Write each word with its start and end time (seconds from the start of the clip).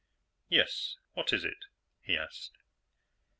"Yes? 0.49 0.95
What 1.13 1.31
is 1.31 1.45
it?" 1.45 1.65
he 2.01 2.17
asked. 2.17 2.57